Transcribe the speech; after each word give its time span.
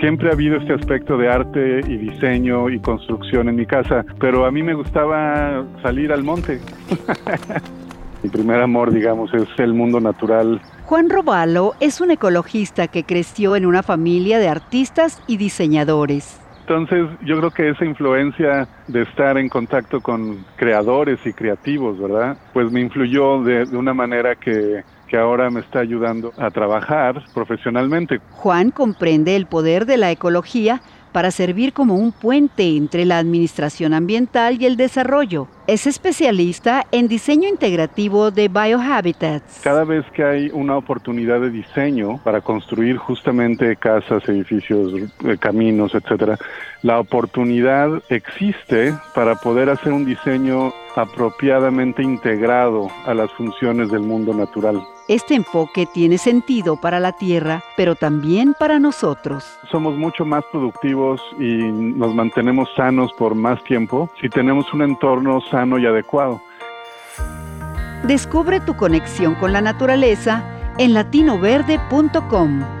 Siempre 0.00 0.28
ha 0.28 0.32
habido 0.32 0.56
este 0.56 0.74
aspecto 0.74 1.16
de 1.16 1.28
arte 1.28 1.80
y 1.88 1.96
diseño 1.96 2.68
y 2.68 2.78
construcción 2.80 3.48
en 3.48 3.56
mi 3.56 3.64
casa, 3.64 4.04
pero 4.20 4.44
a 4.44 4.50
mí 4.50 4.62
me 4.62 4.74
gustaba 4.74 5.64
salir 5.82 6.12
al 6.12 6.22
monte. 6.22 6.60
mi 8.22 8.28
primer 8.28 8.60
amor, 8.60 8.92
digamos, 8.92 9.32
es 9.32 9.48
el 9.58 9.72
mundo 9.72 9.98
natural. 10.00 10.60
Juan 10.84 11.08
Robalo 11.08 11.74
es 11.80 12.00
un 12.00 12.10
ecologista 12.10 12.88
que 12.88 13.04
creció 13.04 13.56
en 13.56 13.64
una 13.64 13.82
familia 13.82 14.38
de 14.38 14.48
artistas 14.48 15.22
y 15.26 15.38
diseñadores. 15.38 16.40
Entonces 16.60 17.06
yo 17.24 17.38
creo 17.38 17.50
que 17.52 17.68
esa 17.70 17.84
influencia 17.84 18.68
de 18.88 19.02
estar 19.02 19.38
en 19.38 19.48
contacto 19.48 20.00
con 20.00 20.44
creadores 20.56 21.20
y 21.24 21.32
creativos, 21.32 21.96
¿verdad? 21.98 22.36
Pues 22.52 22.72
me 22.72 22.80
influyó 22.80 23.40
de, 23.44 23.62
una 23.76 23.94
manera 23.94 24.34
que, 24.34 24.82
que 25.08 25.16
ahora 25.16 25.50
me 25.50 25.60
está 25.60 25.80
ayudando 25.80 26.32
a 26.36 26.50
trabajar 26.50 27.24
profesionalmente. 27.34 28.20
Juan 28.32 28.70
comprende 28.70 29.36
el 29.36 29.46
poder 29.46 29.86
de 29.86 29.96
la 29.96 30.10
ecología 30.10 30.80
para 31.16 31.30
servir 31.30 31.72
como 31.72 31.94
un 31.94 32.12
puente 32.12 32.76
entre 32.76 33.06
la 33.06 33.16
administración 33.16 33.94
ambiental 33.94 34.60
y 34.60 34.66
el 34.66 34.76
desarrollo. 34.76 35.48
Es 35.66 35.86
especialista 35.86 36.84
en 36.92 37.08
diseño 37.08 37.48
integrativo 37.48 38.30
de 38.30 38.48
biohabitats. 38.48 39.60
Cada 39.64 39.84
vez 39.84 40.04
que 40.12 40.22
hay 40.22 40.50
una 40.52 40.76
oportunidad 40.76 41.40
de 41.40 41.48
diseño 41.48 42.20
para 42.22 42.42
construir 42.42 42.98
justamente 42.98 43.76
casas, 43.76 44.28
edificios, 44.28 44.92
eh, 45.24 45.38
caminos, 45.38 45.94
etcétera, 45.94 46.36
la 46.82 47.00
oportunidad 47.00 48.02
existe 48.10 48.92
para 49.14 49.36
poder 49.36 49.70
hacer 49.70 49.94
un 49.94 50.04
diseño 50.04 50.74
apropiadamente 50.96 52.02
integrado 52.02 52.88
a 53.04 53.14
las 53.14 53.30
funciones 53.32 53.90
del 53.90 54.00
mundo 54.00 54.34
natural. 54.34 54.82
Este 55.08 55.34
enfoque 55.34 55.86
tiene 55.86 56.18
sentido 56.18 56.76
para 56.76 56.98
la 56.98 57.12
Tierra, 57.12 57.62
pero 57.76 57.94
también 57.94 58.54
para 58.58 58.80
nosotros. 58.80 59.44
Somos 59.70 59.96
mucho 59.96 60.24
más 60.24 60.44
productivos 60.50 61.20
y 61.38 61.58
nos 61.62 62.14
mantenemos 62.14 62.68
sanos 62.76 63.12
por 63.12 63.34
más 63.34 63.62
tiempo 63.64 64.10
si 64.20 64.28
tenemos 64.28 64.72
un 64.74 64.82
entorno 64.82 65.40
sano 65.42 65.78
y 65.78 65.86
adecuado. 65.86 66.40
Descubre 68.04 68.60
tu 68.60 68.76
conexión 68.76 69.34
con 69.36 69.52
la 69.52 69.60
naturaleza 69.60 70.42
en 70.78 70.92
latinoverde.com. 70.94 72.75